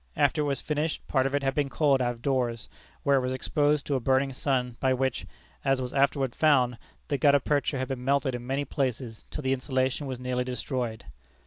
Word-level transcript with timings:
After 0.17 0.41
it 0.41 0.45
was 0.45 0.61
finished, 0.61 1.07
part 1.07 1.27
of 1.27 1.35
it 1.35 1.43
had 1.43 1.53
been 1.53 1.69
coiled 1.69 2.01
out 2.01 2.13
of 2.15 2.21
doors, 2.23 2.67
where 3.03 3.17
it 3.17 3.21
was 3.21 3.33
exposed 3.33 3.85
to 3.85 3.93
a 3.93 3.99
burning 3.99 4.33
sun, 4.33 4.75
by 4.79 4.95
which, 4.95 5.27
as 5.63 5.79
was 5.79 5.93
afterward 5.93 6.33
found, 6.33 6.79
the 7.09 7.19
gutta 7.19 7.39
percha 7.39 7.77
had 7.77 7.89
been 7.89 8.03
melted 8.03 8.33
in 8.33 8.47
many 8.47 8.65
places 8.65 9.25
till 9.29 9.43
the 9.43 9.53
insulation 9.53 10.07
was 10.07 10.19
nearly 10.19 10.43
destroyed. 10.43 11.05